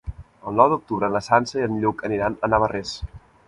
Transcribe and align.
El 0.51 0.55
nou 0.59 0.71
d'octubre 0.71 1.11
na 1.17 1.21
Sança 1.27 1.59
i 1.61 1.67
en 1.67 1.77
Lluc 1.85 2.05
aniran 2.11 2.41
a 2.49 2.53
Navarrés. 2.55 2.99